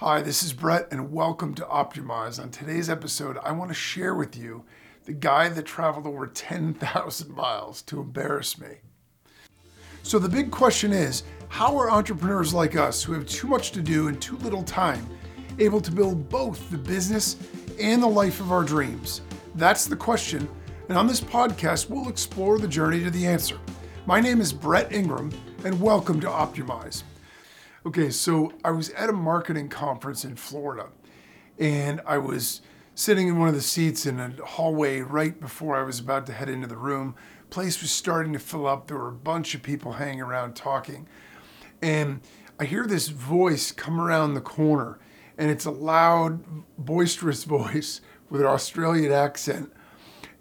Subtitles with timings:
[0.00, 2.40] Hi, this is Brett, and welcome to Optimize.
[2.40, 4.64] On today's episode, I want to share with you
[5.06, 8.76] the guy that traveled over 10,000 miles to embarrass me.
[10.04, 13.82] So, the big question is how are entrepreneurs like us, who have too much to
[13.82, 15.04] do and too little time,
[15.58, 17.34] able to build both the business
[17.80, 19.22] and the life of our dreams?
[19.56, 20.48] That's the question,
[20.88, 23.58] and on this podcast, we'll explore the journey to the answer.
[24.06, 25.32] My name is Brett Ingram,
[25.64, 27.02] and welcome to Optimize.
[27.88, 30.88] Okay, so I was at a marketing conference in Florida
[31.58, 32.60] and I was
[32.94, 36.34] sitting in one of the seats in a hallway right before I was about to
[36.34, 37.14] head into the room.
[37.48, 38.88] Place was starting to fill up.
[38.88, 41.08] There were a bunch of people hanging around talking.
[41.80, 42.20] And
[42.60, 44.98] I hear this voice come around the corner
[45.38, 46.44] and it's a loud,
[46.76, 49.72] boisterous voice with an Australian accent.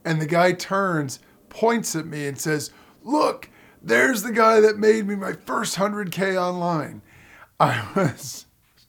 [0.04, 2.72] And the guy turns, points at me and says,
[3.06, 3.50] "Look,
[3.82, 7.04] there's the guy that made me my first 100k online."
[7.60, 8.46] I was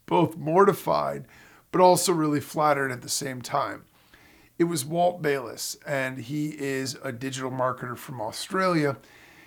[0.06, 1.24] both mortified,
[1.72, 3.84] but also really flattered at the same time.
[4.58, 8.96] It was Walt Bayliss, and he is a digital marketer from Australia.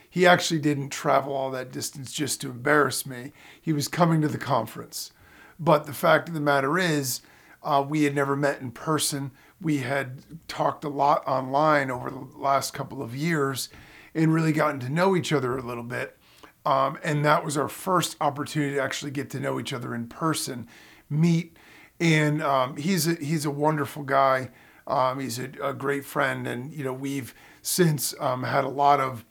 [0.09, 3.33] He actually didn't travel all that distance just to embarrass me.
[3.61, 5.11] He was coming to the conference.
[5.59, 7.21] But the fact of the matter is,
[7.61, 9.31] uh, we had never met in person.
[9.59, 13.69] We had talked a lot online over the last couple of years
[14.15, 16.17] and really gotten to know each other a little bit.
[16.65, 20.07] Um, and that was our first opportunity to actually get to know each other in
[20.07, 20.67] person,
[21.09, 21.57] meet.
[21.99, 24.51] And um, he's a, he's a wonderful guy.
[24.87, 28.99] Um, he's a, a, great friend, and you know we've since um, had a lot
[28.99, 29.23] of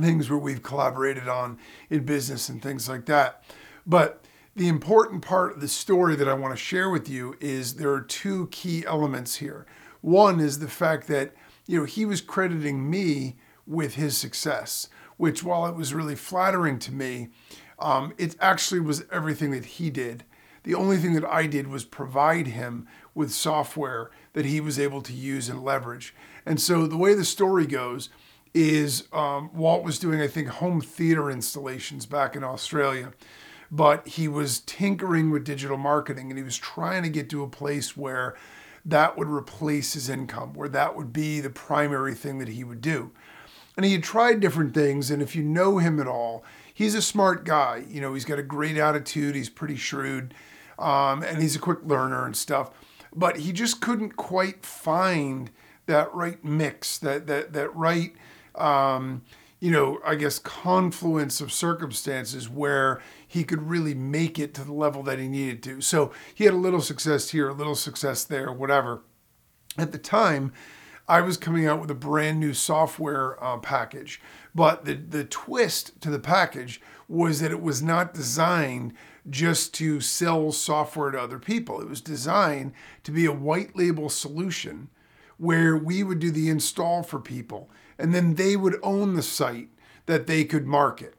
[0.00, 3.44] things where we've collaborated on in business and things like that.
[3.86, 4.24] But
[4.56, 7.92] the important part of the story that I want to share with you is there
[7.92, 9.66] are two key elements here.
[10.00, 11.34] One is the fact that
[11.66, 16.78] you know he was crediting me with his success which while it was really flattering
[16.80, 17.28] to me,
[17.78, 20.24] um, it actually was everything that he did.
[20.64, 25.02] The only thing that I did was provide him with software that he was able
[25.02, 26.14] to use and leverage.
[26.46, 28.08] And so the way the story goes
[28.54, 33.12] is um, Walt was doing, I think, home theater installations back in Australia,
[33.70, 37.48] but he was tinkering with digital marketing and he was trying to get to a
[37.48, 38.36] place where
[38.84, 42.80] that would replace his income, where that would be the primary thing that he would
[42.80, 43.10] do
[43.76, 45.10] and he had tried different things.
[45.10, 47.84] And if you know him at all, he's a smart guy.
[47.88, 49.34] You know, he's got a great attitude.
[49.34, 50.34] He's pretty shrewd,
[50.78, 52.70] um, and he's a quick learner and stuff.
[53.14, 55.50] But he just couldn't quite find
[55.86, 58.14] that right mix, that that that right,
[58.54, 59.22] um,
[59.60, 64.72] you know, I guess confluence of circumstances where he could really make it to the
[64.72, 65.80] level that he needed to.
[65.80, 69.02] So he had a little success here, a little success there, whatever.
[69.76, 70.52] At the time,
[71.06, 74.20] I was coming out with a brand new software uh, package.
[74.54, 78.94] But the, the twist to the package was that it was not designed
[79.28, 81.80] just to sell software to other people.
[81.80, 82.72] It was designed
[83.02, 84.88] to be a white label solution
[85.36, 89.68] where we would do the install for people and then they would own the site
[90.06, 91.14] that they could market.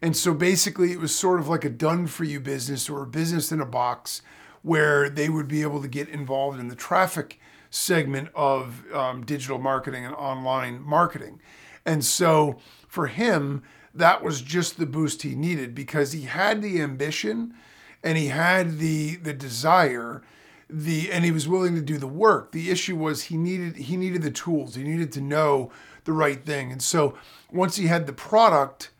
[0.00, 3.06] And so basically, it was sort of like a done for you business or a
[3.06, 4.22] business in a box
[4.62, 7.38] where they would be able to get involved in the traffic
[7.74, 11.40] segment of um, digital marketing and online marketing.
[11.84, 13.62] And so for him,
[13.92, 17.54] that was just the boost he needed because he had the ambition
[18.02, 20.22] and he had the the desire
[20.70, 22.52] the and he was willing to do the work.
[22.52, 24.76] The issue was he needed he needed the tools.
[24.76, 25.70] He needed to know
[26.04, 26.70] the right thing.
[26.70, 27.16] And so
[27.50, 28.90] once he had the product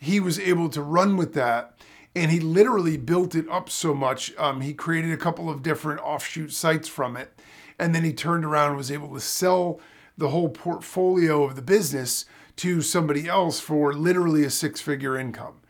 [0.00, 1.74] he was able to run with that.
[2.14, 6.00] And he literally built it up so much um, he created a couple of different
[6.00, 7.32] offshoot sites from it
[7.78, 9.80] and then he turned around and was able to sell
[10.16, 12.24] the whole portfolio of the business
[12.56, 15.60] to somebody else for literally a six figure income.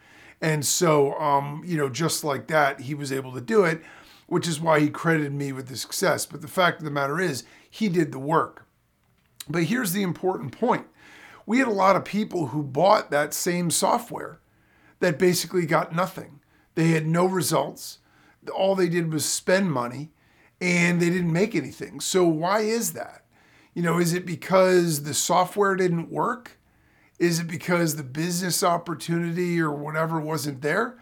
[0.41, 3.83] And so, um, you know, just like that, he was able to do it,
[4.27, 6.25] which is why he credited me with the success.
[6.25, 8.65] But the fact of the matter is, he did the work.
[9.49, 10.87] But here's the important point
[11.45, 14.39] we had a lot of people who bought that same software
[15.01, 16.41] that basically got nothing.
[16.75, 17.99] They had no results.
[18.55, 20.11] All they did was spend money
[20.61, 22.01] and they didn't make anything.
[22.01, 23.25] So why is that?
[23.75, 26.59] You know, is it because the software didn't work?
[27.19, 30.99] Is it because the business opportunity or whatever wasn't there?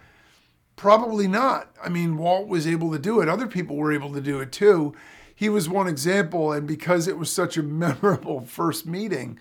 [0.77, 1.75] Probably not.
[1.83, 3.29] I mean, Walt was able to do it.
[3.29, 4.95] Other people were able to do it too.
[5.35, 9.39] He was one example, and because it was such a memorable first meeting,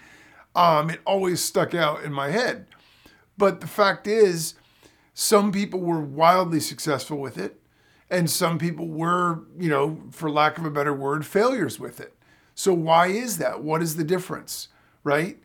[0.55, 2.67] um, it always stuck out in my head.
[3.37, 4.55] But the fact is,
[5.13, 7.59] some people were wildly successful with it
[8.09, 12.13] and some people were, you know, for lack of a better word, failures with it.
[12.53, 13.63] So why is that?
[13.63, 14.69] What is the difference,
[15.03, 15.37] right?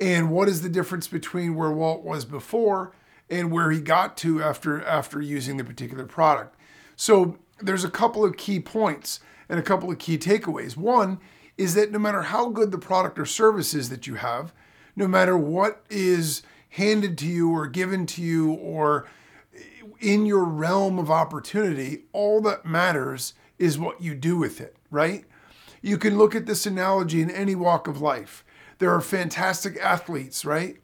[0.00, 2.92] And what is the difference between where Walt was before
[3.30, 6.56] and where he got to after after using the particular product?
[6.96, 10.76] So there's a couple of key points and a couple of key takeaways.
[10.76, 11.18] One
[11.56, 14.52] is that no matter how good the product or service is that you have,
[14.96, 19.06] no matter what is handed to you or given to you or
[20.00, 25.24] in your realm of opportunity, all that matters is what you do with it, right?
[25.80, 28.44] You can look at this analogy in any walk of life.
[28.78, 30.76] There are fantastic athletes, right?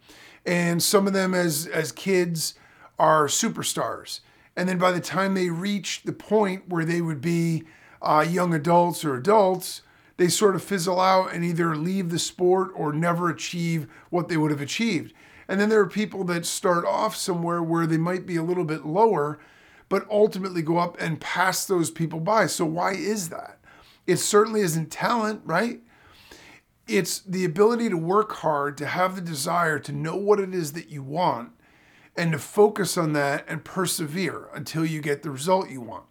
[0.46, 2.54] And some of them as as kids
[2.98, 4.20] are superstars.
[4.56, 7.64] And then by the time they reach the point where they would be
[8.02, 9.82] uh, young adults or adults,
[10.16, 14.36] they sort of fizzle out and either leave the sport or never achieve what they
[14.36, 15.12] would have achieved.
[15.48, 18.64] And then there are people that start off somewhere where they might be a little
[18.64, 19.38] bit lower,
[19.88, 22.46] but ultimately go up and pass those people by.
[22.46, 23.58] So, why is that?
[24.06, 25.80] It certainly isn't talent, right?
[26.86, 30.72] It's the ability to work hard, to have the desire to know what it is
[30.72, 31.52] that you want,
[32.16, 36.04] and to focus on that and persevere until you get the result you want.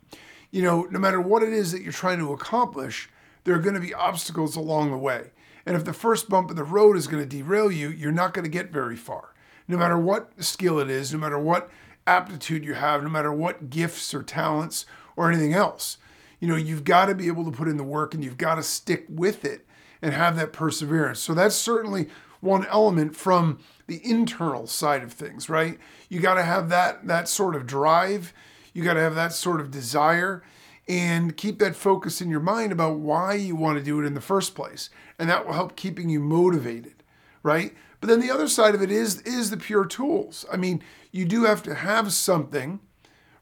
[0.51, 3.09] You know, no matter what it is that you're trying to accomplish,
[3.43, 5.31] there are going to be obstacles along the way.
[5.67, 8.33] And if the first bump in the road is going to derail you, you're not
[8.33, 9.33] going to get very far.
[9.67, 11.69] No matter what skill it is, no matter what
[12.07, 14.85] aptitude you have, no matter what gifts or talents
[15.17, 15.97] or anything else,
[16.39, 18.55] you know, you've got to be able to put in the work and you've got
[18.55, 19.65] to stick with it
[20.01, 21.19] and have that perseverance.
[21.19, 22.07] So that's certainly
[22.39, 25.77] one element from the internal side of things, right?
[26.07, 28.31] You got to have that that sort of drive.
[28.73, 30.43] You got to have that sort of desire
[30.87, 34.13] and keep that focus in your mind about why you want to do it in
[34.13, 34.89] the first place.
[35.19, 37.03] And that will help keeping you motivated,
[37.43, 37.75] right?
[37.99, 40.45] But then the other side of it is is the pure tools.
[40.51, 42.79] I mean, you do have to have something,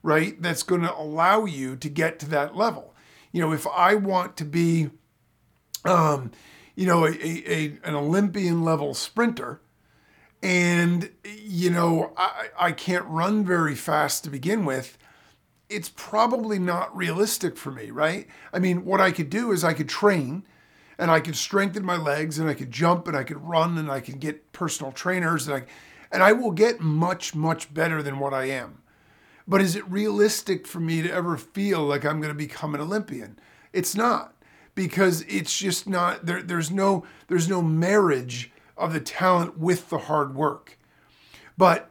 [0.02, 2.96] right, that's going to allow you to get to that level.
[3.32, 4.90] You know, if I want to be
[5.86, 6.32] um,
[6.76, 9.62] you know, a, a, an Olympian level sprinter,
[10.44, 14.98] and you know, I, I can't run very fast to begin with,
[15.70, 18.28] it's probably not realistic for me, right?
[18.54, 20.44] I mean, what I could do is I could train
[20.98, 23.92] and I could strengthen my legs and I could jump and I could run and
[23.92, 25.64] I could get personal trainers and I
[26.12, 28.82] and I will get much much better than what I am.
[29.48, 32.82] But is it realistic for me to ever feel like I'm going to become an
[32.82, 33.38] Olympian?
[33.74, 34.34] It's not
[34.76, 39.98] because it's just not there there's no there's no marriage of the talent with the
[39.98, 40.78] hard work.
[41.58, 41.90] But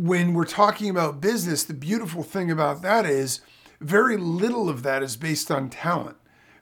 [0.00, 3.42] when we're talking about business, the beautiful thing about that is
[3.82, 6.16] very little of that is based on talent.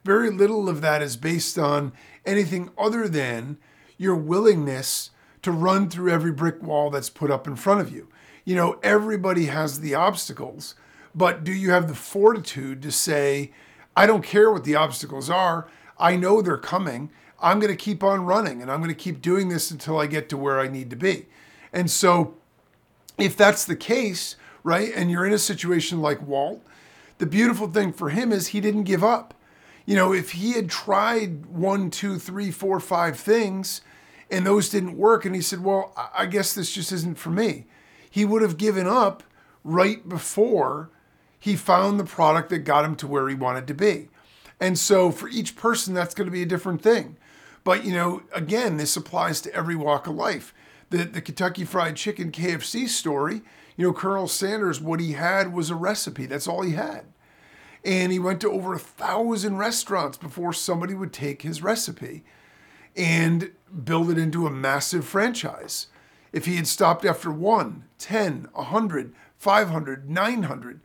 [0.04, 1.92] Very little of that is based on
[2.26, 3.58] anything other than
[3.96, 5.10] your willingness
[5.42, 8.08] to run through every brick wall that's put up in front of you.
[8.44, 10.74] You know, everybody has the obstacles,
[11.14, 13.52] but do you have the fortitude to say,
[13.96, 17.10] I don't care what the obstacles are, I know they're coming.
[17.40, 20.08] I'm going to keep on running and I'm going to keep doing this until I
[20.08, 21.26] get to where I need to be.
[21.72, 22.37] And so,
[23.18, 26.64] if that's the case, right, and you're in a situation like Walt,
[27.18, 29.34] the beautiful thing for him is he didn't give up.
[29.84, 33.80] You know, if he had tried one, two, three, four, five things
[34.30, 37.66] and those didn't work, and he said, Well, I guess this just isn't for me,
[38.10, 39.22] he would have given up
[39.64, 40.90] right before
[41.38, 44.08] he found the product that got him to where he wanted to be.
[44.60, 47.16] And so for each person, that's going to be a different thing.
[47.64, 50.52] But, you know, again, this applies to every walk of life
[50.90, 53.42] the, the Kentucky Fried Chicken KFC story,
[53.76, 56.26] you know, Colonel Sanders, what he had was a recipe.
[56.26, 57.04] That's all he had.
[57.84, 62.24] And he went to over a thousand restaurants before somebody would take his recipe
[62.96, 63.52] and
[63.84, 65.86] build it into a massive franchise.
[66.32, 70.80] If he had stopped after one, 10, 100, 500, 900,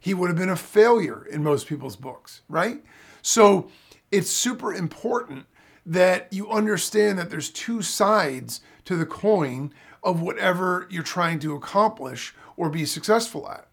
[0.00, 2.82] he would have been a failure in most people's books, right?
[3.20, 3.68] So
[4.10, 5.46] it's super important
[5.84, 9.70] that you understand that there's two sides to the coin
[10.02, 13.68] of whatever you're trying to accomplish or be successful at.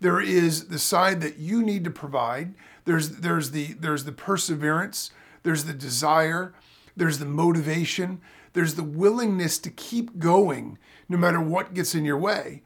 [0.00, 2.52] There is the side that you need to provide.
[2.84, 5.12] There's there's the there's the perseverance,
[5.44, 6.52] there's the desire,
[6.94, 8.20] there's the motivation,
[8.52, 10.76] there's the willingness to keep going
[11.08, 12.62] no matter what gets in your way.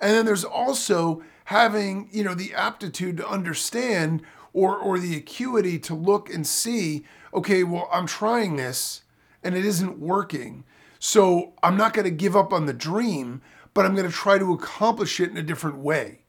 [0.00, 4.22] And then there's also having, you know, the aptitude to understand
[4.52, 9.02] or or the acuity to look and see, okay, well, I'm trying this
[9.42, 10.62] and it isn't working.
[11.04, 13.42] So I'm not going to give up on the dream,
[13.74, 16.20] but I'm going to try to accomplish it in a different way.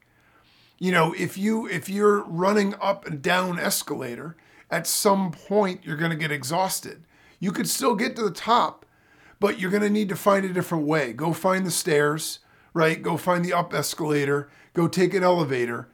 [0.80, 4.36] You know, if you if you're running up and down escalator,
[4.72, 7.04] at some point you're going to get exhausted.
[7.38, 8.84] You could still get to the top,
[9.38, 11.12] but you're going to need to find a different way.
[11.12, 12.40] Go find the stairs,
[12.72, 13.00] right?
[13.00, 15.86] Go find the up escalator, go take an elevator.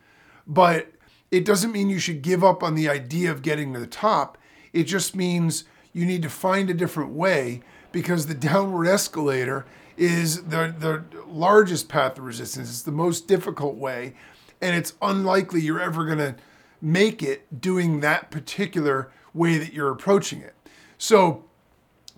[0.46, 0.90] But
[1.30, 4.38] it doesn't mean you should give up on the idea of getting to the top.
[4.72, 7.60] It just means you need to find a different way
[7.92, 9.66] because the downward escalator
[9.96, 12.70] is the, the largest path of resistance.
[12.70, 14.14] It's the most difficult way,
[14.60, 16.36] and it's unlikely you're ever going to
[16.80, 20.54] make it doing that particular way that you're approaching it.
[20.98, 21.44] So,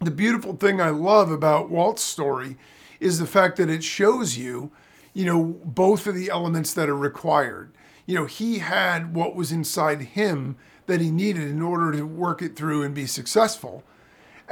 [0.00, 2.56] the beautiful thing I love about Walt's story
[2.98, 4.72] is the fact that it shows you,
[5.12, 7.72] you know, both of the elements that are required.
[8.06, 12.42] You know, he had what was inside him that he needed in order to work
[12.42, 13.84] it through and be successful.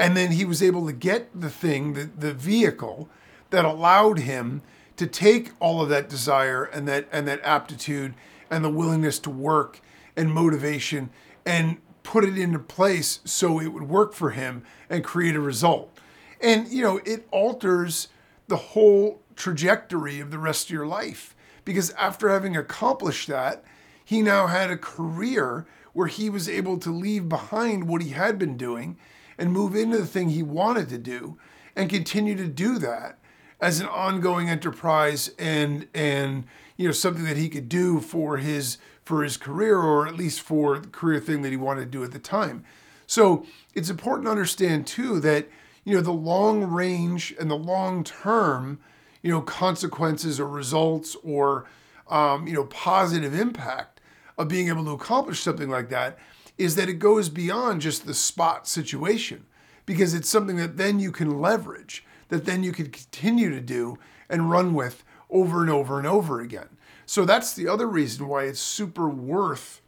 [0.01, 3.11] And then he was able to get the thing, the, the vehicle
[3.51, 4.63] that allowed him
[4.97, 8.15] to take all of that desire and that and that aptitude
[8.51, 9.81] and the willingness to work
[10.17, 11.11] and motivation
[11.45, 15.95] and put it into place so it would work for him and create a result.
[16.41, 18.09] And you know, it alters
[18.49, 23.63] the whole trajectory of the rest of your life because after having accomplished that,
[24.03, 28.39] he now had a career where he was able to leave behind what he had
[28.39, 28.97] been doing
[29.41, 31.39] and move into the thing he wanted to do
[31.75, 33.19] and continue to do that
[33.59, 36.45] as an ongoing enterprise and and
[36.77, 40.43] you know something that he could do for his for his career or at least
[40.43, 42.65] for the career thing that he wanted to do at the time.
[43.07, 43.45] So
[43.75, 45.49] it's important to understand too that
[45.85, 48.79] you know the long range and the long term
[49.23, 51.67] you know consequences or results or
[52.09, 54.01] um, you know positive impact
[54.37, 56.19] of being able to accomplish something like that
[56.61, 59.47] is that it goes beyond just the spot situation
[59.87, 63.99] because it's something that then you can leverage that then you can continue to do
[64.29, 66.69] and run with over and over and over again.
[67.07, 69.81] So that's the other reason why it's super worth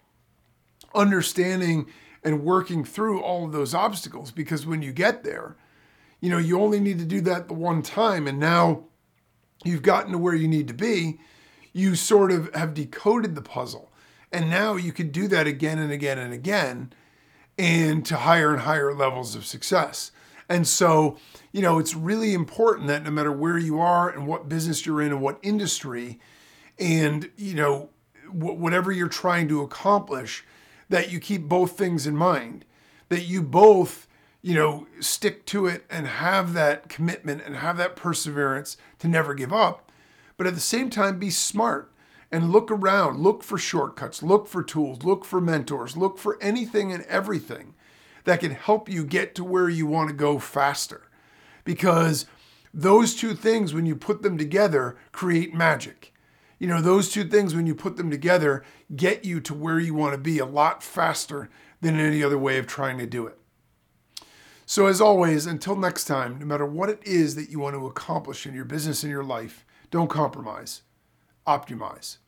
[0.94, 1.86] understanding
[2.24, 5.56] and working through all of those obstacles because when you get there,
[6.20, 8.84] you know, you only need to do that the one time and now
[9.62, 11.20] you've gotten to where you need to be.
[11.74, 13.91] You sort of have decoded the puzzle.
[14.32, 16.92] And now you can do that again and again and again
[17.58, 20.10] and to higher and higher levels of success.
[20.48, 21.18] And so,
[21.52, 25.02] you know, it's really important that no matter where you are and what business you're
[25.02, 26.18] in and what industry,
[26.78, 27.90] and, you know,
[28.30, 30.44] whatever you're trying to accomplish,
[30.88, 32.64] that you keep both things in mind,
[33.08, 34.08] that you both,
[34.40, 39.34] you know, stick to it and have that commitment and have that perseverance to never
[39.34, 39.92] give up,
[40.36, 41.91] but at the same time, be smart
[42.32, 46.90] and look around, look for shortcuts, look for tools, look for mentors, look for anything
[46.90, 47.74] and everything
[48.24, 51.10] that can help you get to where you want to go faster.
[51.64, 52.24] Because
[52.72, 56.14] those two things, when you put them together, create magic.
[56.58, 59.94] You know, those two things, when you put them together, get you to where you
[59.94, 63.36] want to be a lot faster than any other way of trying to do it.
[64.64, 67.86] So, as always, until next time, no matter what it is that you want to
[67.86, 70.82] accomplish in your business and your life, don't compromise,
[71.46, 72.18] optimize.